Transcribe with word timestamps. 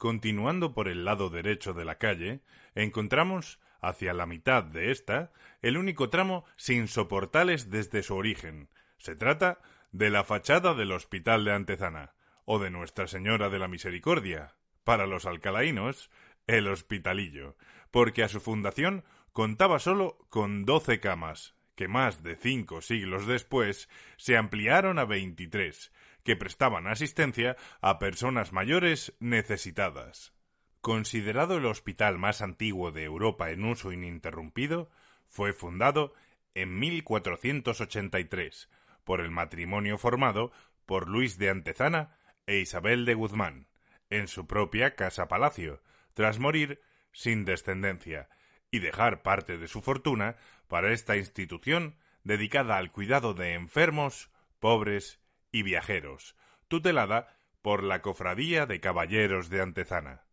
Continuando 0.00 0.72
por 0.72 0.88
el 0.88 1.04
lado 1.04 1.28
derecho 1.28 1.74
de 1.74 1.84
la 1.84 1.98
calle, 1.98 2.40
encontramos, 2.74 3.60
hacia 3.82 4.14
la 4.14 4.24
mitad 4.24 4.64
de 4.64 4.92
esta, 4.92 5.30
el 5.60 5.76
único 5.76 6.08
tramo 6.08 6.46
sin 6.56 6.88
soportales 6.88 7.68
desde 7.68 8.02
su 8.02 8.14
origen. 8.14 8.70
Se 8.96 9.14
trata 9.14 9.60
de 9.92 10.08
la 10.08 10.24
fachada 10.24 10.72
del 10.72 10.92
Hospital 10.92 11.44
de 11.44 11.52
Antezana, 11.52 12.14
o 12.46 12.58
de 12.58 12.70
Nuestra 12.70 13.08
Señora 13.08 13.50
de 13.50 13.58
la 13.58 13.68
Misericordia, 13.68 14.54
para 14.84 15.06
los 15.06 15.26
alcalainos, 15.26 16.10
el 16.46 16.68
Hospitalillo, 16.68 17.58
porque 17.90 18.22
a 18.22 18.28
su 18.28 18.40
fundación 18.40 19.04
contaba 19.32 19.78
solo 19.80 20.16
con 20.30 20.64
doce 20.64 20.98
camas, 20.98 21.56
que 21.74 21.88
más 21.88 22.22
de 22.22 22.36
cinco 22.36 22.80
siglos 22.80 23.26
después 23.26 23.90
se 24.16 24.38
ampliaron 24.38 24.98
a 24.98 25.04
veintitrés, 25.04 25.92
que 26.24 26.36
prestaban 26.36 26.86
asistencia 26.86 27.56
a 27.80 27.98
personas 27.98 28.52
mayores 28.52 29.14
necesitadas. 29.20 30.32
Considerado 30.80 31.58
el 31.58 31.66
hospital 31.66 32.18
más 32.18 32.40
antiguo 32.40 32.90
de 32.92 33.04
Europa 33.04 33.50
en 33.50 33.64
uso 33.64 33.92
ininterrumpido, 33.92 34.90
fue 35.28 35.52
fundado 35.52 36.14
en 36.54 36.78
1483 36.78 38.68
por 39.04 39.20
el 39.20 39.30
matrimonio 39.30 39.98
formado 39.98 40.52
por 40.86 41.08
Luis 41.08 41.38
de 41.38 41.50
Antezana 41.50 42.16
e 42.46 42.58
Isabel 42.58 43.04
de 43.04 43.14
Guzmán, 43.14 43.68
en 44.08 44.26
su 44.26 44.46
propia 44.46 44.96
casa-palacio, 44.96 45.82
tras 46.14 46.38
morir 46.38 46.80
sin 47.12 47.44
descendencia, 47.44 48.28
y 48.70 48.78
dejar 48.80 49.22
parte 49.22 49.58
de 49.58 49.68
su 49.68 49.82
fortuna 49.82 50.36
para 50.68 50.92
esta 50.92 51.16
institución 51.16 51.96
dedicada 52.24 52.76
al 52.76 52.92
cuidado 52.92 53.34
de 53.34 53.54
enfermos, 53.54 54.30
pobres 54.58 55.20
y 55.52 55.62
viajeros, 55.62 56.36
tutelada 56.68 57.36
por 57.62 57.82
la 57.82 58.02
Cofradía 58.02 58.66
de 58.66 58.80
Caballeros 58.80 59.50
de 59.50 59.60
Antezana. 59.60 60.24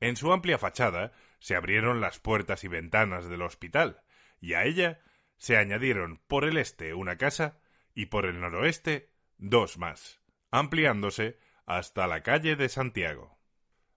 En 0.00 0.16
su 0.16 0.32
amplia 0.32 0.58
fachada 0.58 1.12
se 1.40 1.56
abrieron 1.56 2.00
las 2.00 2.20
puertas 2.20 2.64
y 2.64 2.68
ventanas 2.68 3.28
del 3.28 3.42
hospital, 3.42 4.02
y 4.40 4.54
a 4.54 4.64
ella 4.64 5.00
se 5.36 5.56
añadieron 5.56 6.20
por 6.28 6.44
el 6.44 6.56
este 6.56 6.94
una 6.94 7.16
casa 7.16 7.58
y 7.94 8.06
por 8.06 8.26
el 8.26 8.40
noroeste 8.40 9.10
dos 9.38 9.78
más, 9.78 10.20
ampliándose 10.50 11.38
hasta 11.66 12.06
la 12.06 12.22
calle 12.22 12.56
de 12.56 12.68
Santiago. 12.68 13.38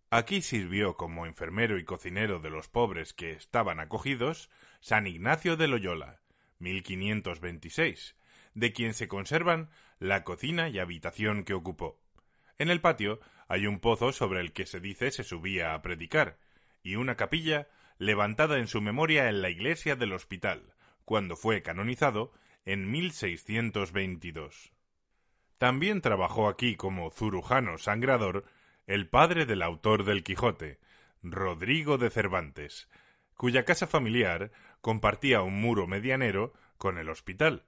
Aquí 0.09 0.42
sirvió 0.42 0.97
como 0.97 1.25
enfermero 1.25 1.77
y 1.77 1.86
cocinero 1.86 2.39
de 2.39 2.49
los 2.49 2.67
pobres 2.67 3.14
que 3.14 3.31
estaban 3.31 3.80
acogidos 3.80 4.49
San 4.81 5.08
Ignacio 5.08 5.55
de 5.55 5.67
Loyola, 5.67 6.22
1526, 6.59 8.16
de 8.53 8.73
quien 8.73 8.94
se 8.94 9.07
conservan 9.07 9.69
la 9.99 10.23
cocina 10.23 10.69
y 10.69 10.80
habitación 10.80 11.44
que 11.44 11.53
ocupó. 11.53 11.99
En 12.58 12.69
el 12.69 12.81
patio 12.81 13.19
hay 13.47 13.67
un 13.67 13.80
pozo 13.80 14.11
sobre 14.11 14.39
el 14.39 14.53
que 14.53 14.66
se 14.66 14.80
dice 14.80 15.11
se 15.11 15.23
subía 15.23 15.73
a 15.73 15.81
predicar, 15.81 16.38
y 16.83 16.95
una 16.95 17.16
capilla 17.16 17.67
levantada 17.97 18.58
en 18.58 18.67
su 18.67 18.81
memoria 18.81 19.30
en 19.30 19.41
la 19.41 19.49
iglesia 19.49 19.95
del 19.95 20.13
hospital, 20.13 20.73
cuando 21.05 21.35
fue 21.35 21.61
canonizado 21.61 22.31
en 22.66 22.89
1622. 22.89 24.71
También 25.58 26.02
trabajó 26.02 26.47
aquí 26.47 26.76
como 26.76 27.11
zurujano 27.11 27.77
sangrador 27.77 28.45
el 28.87 29.08
padre 29.08 29.45
del 29.45 29.61
autor 29.61 30.03
del 30.03 30.23
Quijote, 30.23 30.80
Rodrigo 31.21 31.97
de 31.99 32.09
Cervantes, 32.09 32.89
cuya 33.36 33.65
casa 33.65 33.86
familiar 33.86 34.52
compartía 34.81 35.43
un 35.43 35.61
muro 35.61 35.86
medianero 35.86 36.53
con 36.77 36.97
el 36.97 37.09
hospital. 37.09 37.65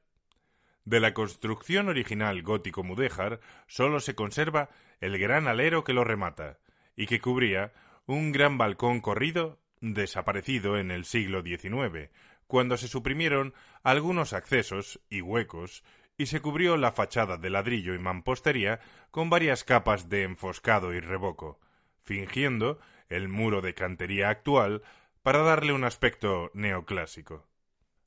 De 0.86 1.00
la 1.00 1.14
construcción 1.14 1.88
original 1.88 2.44
gótico-mudéjar 2.44 3.40
sólo 3.68 4.00
se 4.00 4.16
conserva 4.16 4.70
el 5.00 5.18
gran 5.18 5.48
alero 5.48 5.84
que 5.84 5.94
lo 5.94 6.04
remata, 6.04 6.60
y 6.96 7.08
que 7.08 7.20
cubría 7.20 7.74
un 8.06 8.32
gran 8.32 8.58
balcón 8.58 9.00
corrido 9.00 9.60
desaparecido 9.80 10.78
en 10.78 10.92
el 10.92 11.06
siglo 11.06 11.42
XIX, 11.42 12.10
cuando 12.48 12.78
se 12.78 12.88
suprimieron 12.88 13.54
algunos 13.84 14.34
accesos 14.34 15.00
y 15.10 15.22
huecos 15.22 15.84
y 16.18 16.28
se 16.28 16.42
cubrió 16.42 16.78
la 16.78 16.92
fachada 16.92 17.38
de 17.38 17.50
ladrillo 17.50 17.94
y 17.94 18.00
mampostería 18.00 18.80
con 19.10 19.30
varias 19.30 19.64
capas 19.64 20.10
de 20.10 20.24
enfoscado 20.24 20.94
y 20.94 21.00
revoco, 21.00 21.60
fingiendo 22.04 22.80
el 23.10 23.30
muro 23.30 23.62
de 23.62 23.74
cantería 23.74 24.30
actual 24.30 24.84
para 25.22 25.40
darle 25.40 25.74
un 25.74 25.84
aspecto 25.84 26.52
neoclásico. 26.54 27.48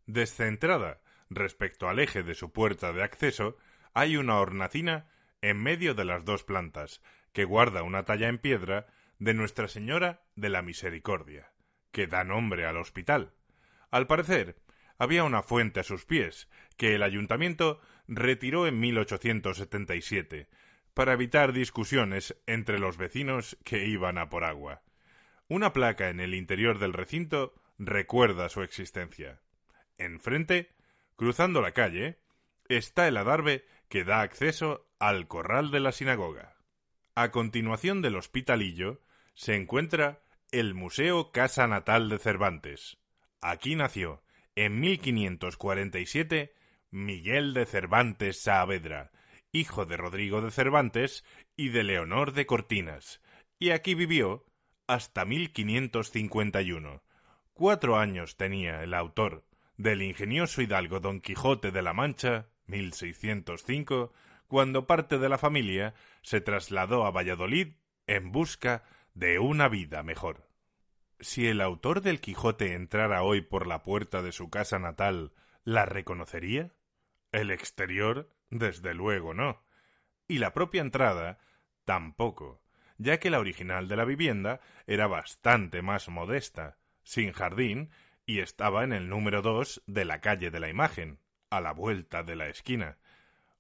Descentrada 0.07 1.01
respecto 1.31 1.89
al 1.89 1.99
eje 1.99 2.23
de 2.23 2.35
su 2.35 2.53
puerta 2.53 2.93
de 2.93 3.03
acceso, 3.03 3.57
hay 3.95 4.17
una 4.17 4.39
hornacina 4.39 5.09
en 5.41 5.63
medio 5.63 5.95
de 5.95 6.05
las 6.05 6.25
dos 6.25 6.45
plantas, 6.45 7.03
que 7.33 7.45
guarda 7.45 7.83
una 7.83 8.05
talla 8.05 8.29
en 8.29 8.39
piedra 8.39 8.87
de 9.19 9.35
Nuestra 9.35 9.69
Señora 9.69 10.23
de 10.35 10.49
la 10.49 10.63
Misericordia, 10.63 11.53
que 11.93 12.07
da 12.07 12.25
nombre 12.25 12.67
al 12.67 12.77
hospital. 12.77 13.33
Al 13.91 14.07
parecer, 14.07 14.57
había 14.99 15.25
una 15.25 15.43
fuente 15.43 15.81
a 15.81 15.85
sus 15.85 16.05
pies, 16.05 16.49
que 16.77 16.95
el 16.95 17.03
ayuntamiento 17.03 17.81
retiró 18.09 18.67
en 18.67 18.81
1877, 18.81 20.49
para 20.95 21.13
evitar 21.13 21.53
discusiones 21.53 22.37
entre 22.47 22.79
los 22.79 22.97
vecinos 22.97 23.59
que 23.65 23.87
iban 23.87 24.17
a 24.19 24.31
por 24.31 24.45
agua. 24.45 24.83
Una 25.49 25.73
placa 25.73 26.09
en 26.09 26.21
el 26.21 26.35
interior 26.35 26.79
del 26.79 26.93
recinto 26.93 27.55
recuerda 27.79 28.49
su 28.49 28.63
existencia. 28.63 29.41
Enfrente 29.99 30.75
Cruzando 31.17 31.63
la 31.63 31.73
calle 31.73 32.19
está 32.69 33.09
el 33.09 33.17
adarve 33.17 33.65
que 33.89 34.05
da 34.05 34.21
acceso 34.21 34.87
al 34.99 35.29
corral 35.29 35.71
de 35.71 35.81
la 35.81 35.93
sinagoga. 35.93 36.57
A 37.15 37.31
continuación 37.31 38.03
del 38.03 38.17
hospitalillo 38.17 39.01
se 39.35 39.55
encuentra 39.57 40.23
el 40.51 40.75
Museo 40.75 41.33
Casa 41.33 41.67
Natal 41.67 42.11
de 42.11 42.19
Cervantes. 42.19 42.99
Aquí 43.41 43.77
nació, 43.77 44.23
en 44.55 44.79
1547, 44.81 46.55
Miguel 46.91 47.55
de 47.55 47.65
Cervantes 47.65 48.43
Saavedra, 48.43 49.11
hijo 49.53 49.87
de 49.87 49.97
Rodrigo 49.97 50.43
de 50.43 50.51
Cervantes 50.51 51.25
y 51.57 51.71
de 51.71 51.83
Leonor 51.83 52.33
de 52.33 52.45
Cortinas, 52.45 53.23
y 53.59 53.71
aquí 53.71 53.95
vivió 53.95 54.45
hasta 54.87 55.25
1551. 55.25 57.03
Cuatro 57.55 57.97
años 57.97 58.37
tenía 58.37 58.83
el 58.83 58.93
autor 58.93 59.47
del 59.77 60.03
ingenioso 60.03 60.63
hidalgo 60.63 61.01
Don 61.01 61.21
Quijote 61.21 61.71
de 61.71 61.83
la 61.83 61.93
Mancha, 61.93 62.49
1605, 62.67 64.13
cuando 64.47 64.87
parte 64.87 65.19
de 65.19 65.29
la 65.29 65.39
familia 65.39 65.95
se 66.23 66.41
trasladó 66.41 67.05
a 67.05 67.11
Valladolid 67.11 67.75
en 68.07 68.33
busca 68.33 68.85
de 69.15 69.39
una 69.39 69.69
vida 69.69 70.03
mejor. 70.03 70.49
Si 71.21 71.47
el 71.47 71.61
autor 71.61 72.03
del 72.03 72.21
Quijote 72.21 72.75
entrara 72.75 73.23
hoy 73.23 73.41
por 73.41 73.67
la 73.67 73.83
puerta 73.83 74.23
de 74.23 74.33
su 74.33 74.51
casa 74.51 74.79
natal, 74.79 75.33
¿la 75.65 75.87
reconocería? 75.87 76.73
El 77.33 77.51
exterior, 77.51 78.31
desde 78.51 78.95
luego 78.95 79.35
no. 79.35 79.63
Y 80.29 80.39
la 80.39 80.53
propia 80.53 80.83
entrada, 80.83 81.39
tampoco, 81.85 82.63
ya 82.99 83.19
que 83.19 83.31
la 83.31 83.39
original 83.39 83.89
de 83.89 83.97
la 83.97 84.05
vivienda 84.05 84.61
era 84.87 85.07
bastante 85.07 85.83
más 85.83 86.09
modesta, 86.09 86.77
sin 87.03 87.33
jardín 87.33 87.91
y 88.27 88.41
estaba 88.41 88.85
en 88.85 88.93
el 88.93 89.09
número 89.09 89.41
dos 89.41 89.83
de 89.87 90.05
la 90.05 90.21
calle 90.21 90.51
de 90.51 90.61
la 90.61 90.69
imagen, 90.69 91.21
a 91.49 91.61
la 91.61 91.73
vuelta 91.73 92.25
de 92.25 92.37
la 92.37 92.49
esquina. 92.49 92.99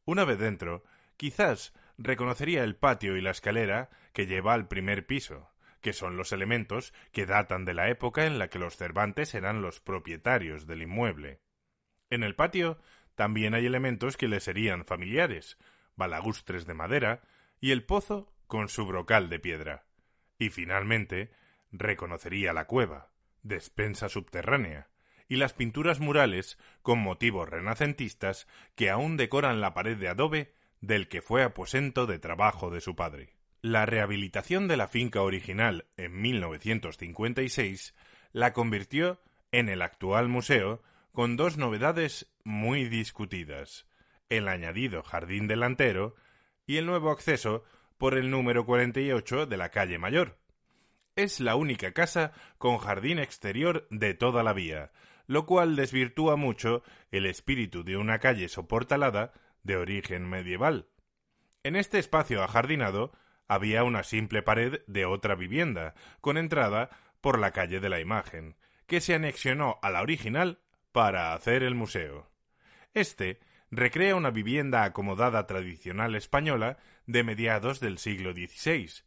Una 0.04 0.24
vez 0.24 0.38
dentro, 0.38 0.82
quizás 1.16 1.72
reconocería 1.96 2.64
el 2.64 2.76
patio 2.76 3.16
y 3.16 3.22
la 3.22 3.30
escalera 3.30 3.90
que 4.12 4.26
lleva 4.26 4.54
al 4.54 4.68
primer 4.68 5.06
piso, 5.06 5.50
que 5.80 5.92
son 5.92 6.16
los 6.16 6.32
elementos 6.32 6.92
que 7.12 7.26
datan 7.26 7.64
de 7.64 7.74
la 7.74 7.88
época 7.88 8.26
en 8.26 8.38
la 8.38 8.48
que 8.48 8.58
los 8.58 8.76
Cervantes 8.76 9.34
eran 9.34 9.62
los 9.62 9.80
propietarios 9.80 10.66
del 10.66 10.82
inmueble. 10.82 11.40
En 12.10 12.22
el 12.22 12.34
patio 12.34 12.78
también 13.14 13.54
hay 13.54 13.66
elementos 13.66 14.16
que 14.16 14.28
le 14.28 14.40
serían 14.40 14.84
familiares, 14.84 15.58
balagustres 15.94 16.66
de 16.66 16.74
madera 16.74 17.22
y 17.60 17.70
el 17.70 17.84
pozo 17.84 18.32
con 18.46 18.68
su 18.68 18.84
brocal 18.86 19.28
de 19.28 19.38
piedra. 19.38 19.84
Y 20.38 20.50
finalmente 20.50 21.30
reconocería 21.72 22.52
la 22.52 22.66
cueva, 22.66 23.10
despensa 23.46 24.08
subterránea, 24.08 24.88
y 25.28 25.36
las 25.36 25.52
pinturas 25.52 26.00
murales 26.00 26.58
con 26.82 26.98
motivos 26.98 27.48
renacentistas 27.48 28.46
que 28.74 28.90
aún 28.90 29.16
decoran 29.16 29.60
la 29.60 29.74
pared 29.74 29.96
de 29.96 30.08
adobe 30.08 30.54
del 30.80 31.08
que 31.08 31.22
fue 31.22 31.42
aposento 31.42 32.06
de 32.06 32.18
trabajo 32.18 32.70
de 32.70 32.80
su 32.80 32.94
padre. 32.94 33.34
La 33.60 33.86
rehabilitación 33.86 34.68
de 34.68 34.76
la 34.76 34.86
finca 34.86 35.22
original 35.22 35.86
en 35.96 36.20
1956 36.20 37.94
la 38.32 38.52
convirtió 38.52 39.20
en 39.50 39.68
el 39.68 39.82
actual 39.82 40.28
museo 40.28 40.82
con 41.12 41.36
dos 41.36 41.56
novedades 41.56 42.30
muy 42.44 42.88
discutidas, 42.88 43.86
el 44.28 44.48
añadido 44.48 45.02
jardín 45.02 45.48
delantero 45.48 46.14
y 46.66 46.76
el 46.76 46.86
nuevo 46.86 47.10
acceso 47.10 47.64
por 47.96 48.16
el 48.16 48.30
número 48.30 48.66
48 48.66 49.46
de 49.46 49.56
la 49.56 49.70
calle 49.70 49.98
Mayor. 49.98 50.38
Es 51.16 51.40
la 51.40 51.56
única 51.56 51.92
casa 51.92 52.32
con 52.58 52.76
jardín 52.76 53.18
exterior 53.18 53.86
de 53.90 54.12
toda 54.12 54.42
la 54.42 54.52
vía, 54.52 54.92
lo 55.26 55.46
cual 55.46 55.74
desvirtúa 55.74 56.36
mucho 56.36 56.82
el 57.10 57.24
espíritu 57.24 57.84
de 57.84 57.96
una 57.96 58.18
calle 58.18 58.50
soportalada 58.50 59.32
de 59.62 59.78
origen 59.78 60.28
medieval. 60.28 60.88
En 61.62 61.74
este 61.74 61.98
espacio 61.98 62.42
ajardinado 62.42 63.12
había 63.48 63.82
una 63.82 64.02
simple 64.02 64.42
pared 64.42 64.82
de 64.86 65.06
otra 65.06 65.34
vivienda, 65.34 65.94
con 66.20 66.36
entrada 66.36 66.90
por 67.22 67.38
la 67.38 67.52
calle 67.52 67.80
de 67.80 67.88
la 67.88 68.00
imagen, 68.00 68.56
que 68.86 69.00
se 69.00 69.14
anexionó 69.14 69.78
a 69.80 69.88
la 69.88 70.02
original 70.02 70.60
para 70.92 71.32
hacer 71.32 71.62
el 71.62 71.74
museo. 71.74 72.30
Este 72.92 73.40
recrea 73.70 74.16
una 74.16 74.30
vivienda 74.30 74.84
acomodada 74.84 75.46
tradicional 75.46 76.14
española 76.14 76.76
de 77.06 77.24
mediados 77.24 77.80
del 77.80 77.96
siglo 77.96 78.32
XVI, 78.32 79.05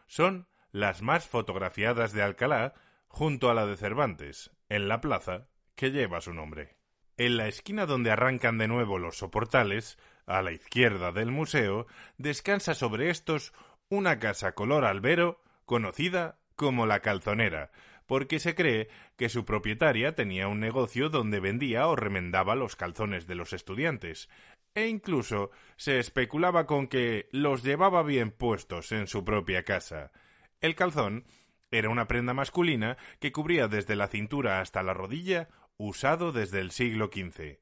Son 0.07 0.49
las 0.73 1.03
más 1.03 1.27
fotografiadas 1.27 2.13
de 2.13 2.23
Alcalá, 2.23 2.75
junto 3.09 3.51
a 3.51 3.55
la 3.55 3.67
de 3.67 3.77
Cervantes, 3.77 4.51
en 4.69 4.89
la 4.89 5.01
plaza 5.01 5.47
que 5.75 5.93
lleva 5.93 6.21
su 6.21 6.35
nombre. 6.35 6.77
En 7.17 7.39
la 7.39 7.49
esquina 7.49 7.87
donde 7.87 8.11
arrancan 8.11 8.59
de 8.59 8.69
nuevo 8.69 8.99
los 8.99 9.17
soportales, 9.17 9.97
a 10.27 10.43
la 10.43 10.53
izquierda 10.53 11.13
del 11.13 11.31
museo, 11.31 11.87
descansa 12.19 12.75
sobre 12.75 13.09
estos 13.11 13.55
una 13.89 14.19
casa 14.19 14.53
color 14.53 14.85
albero 14.85 15.41
conocida 15.65 16.39
como 16.57 16.87
la 16.87 17.01
calzonera, 17.01 17.71
porque 18.07 18.39
se 18.39 18.55
cree 18.55 18.89
que 19.17 19.29
su 19.29 19.45
propietaria 19.45 20.15
tenía 20.15 20.49
un 20.49 20.61
negocio 20.61 21.09
donde 21.09 21.41
vendía 21.41 21.87
o 21.87 21.97
remendaba 21.97 22.55
los 22.55 22.77
calzones 22.77 23.27
de 23.27 23.35
los 23.35 23.53
estudiantes, 23.53 24.29
e 24.75 24.89
incluso 24.89 25.51
se 25.77 25.99
especulaba 25.99 26.67
con 26.67 26.87
que 26.87 27.29
los 27.33 27.63
llevaba 27.63 28.03
bien 28.03 28.31
puestos 28.31 28.93
en 28.93 29.07
su 29.07 29.25
propia 29.25 29.65
casa. 29.65 30.13
El 30.61 30.75
calzón 30.75 31.25
era 31.71 31.89
una 31.89 32.07
prenda 32.07 32.35
masculina 32.35 32.97
que 33.19 33.33
cubría 33.33 33.69
desde 33.69 33.97
la 33.97 34.09
cintura 34.09 34.61
hasta 34.61 34.83
la 34.83 34.95
rodilla, 34.95 35.49
usado 35.77 36.33
desde 36.33 36.61
el 36.61 36.71
siglo 36.71 37.11
XV. 37.13 37.59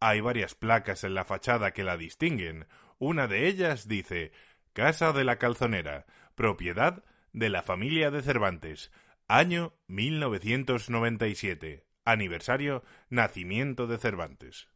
Hay 0.00 0.20
varias 0.20 0.54
placas 0.54 1.04
en 1.04 1.14
la 1.14 1.24
fachada 1.24 1.72
que 1.72 1.84
la 1.84 1.96
distinguen. 1.96 2.66
Una 2.98 3.28
de 3.28 3.46
ellas 3.46 3.88
dice 3.88 4.32
Casa 4.72 5.12
de 5.12 5.24
la 5.24 5.36
Calzonera, 5.36 6.06
propiedad 6.34 7.04
de 7.32 7.48
la 7.48 7.62
familia 7.62 8.10
de 8.10 8.22
Cervantes, 8.22 8.92
año 9.26 9.74
1997, 9.86 11.84
aniversario 12.04 12.84
nacimiento 13.08 13.86
de 13.86 13.98
Cervantes. 13.98 14.68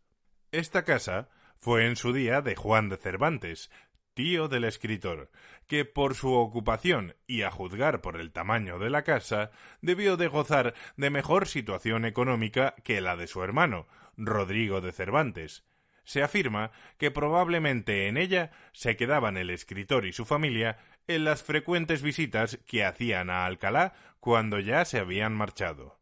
Esta 0.52 0.84
casa 0.84 1.28
fue 1.58 1.86
en 1.86 1.96
su 1.96 2.12
día 2.12 2.40
de 2.40 2.56
Juan 2.56 2.88
de 2.88 2.96
Cervantes, 2.96 3.70
tío 4.14 4.48
del 4.48 4.64
escritor, 4.64 5.30
que 5.66 5.84
por 5.84 6.14
su 6.14 6.32
ocupación 6.32 7.16
y 7.26 7.42
a 7.42 7.50
juzgar 7.50 8.00
por 8.00 8.18
el 8.18 8.32
tamaño 8.32 8.78
de 8.78 8.88
la 8.88 9.02
casa, 9.02 9.50
debió 9.82 10.16
de 10.16 10.28
gozar 10.28 10.72
de 10.96 11.10
mejor 11.10 11.46
situación 11.46 12.06
económica 12.06 12.74
que 12.82 13.02
la 13.02 13.16
de 13.16 13.26
su 13.26 13.42
hermano, 13.42 13.86
Rodrigo 14.16 14.80
de 14.80 14.92
Cervantes, 14.92 15.64
se 16.06 16.22
afirma 16.22 16.70
que 16.96 17.10
probablemente 17.10 18.08
en 18.08 18.16
ella 18.16 18.52
se 18.72 18.96
quedaban 18.96 19.36
el 19.36 19.50
escritor 19.50 20.06
y 20.06 20.12
su 20.12 20.24
familia 20.24 20.78
en 21.06 21.24
las 21.24 21.42
frecuentes 21.42 22.00
visitas 22.00 22.58
que 22.66 22.84
hacían 22.84 23.28
a 23.28 23.44
Alcalá 23.44 23.92
cuando 24.20 24.58
ya 24.58 24.84
se 24.84 24.98
habían 24.98 25.34
marchado. 25.34 25.98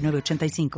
85 0.00 0.68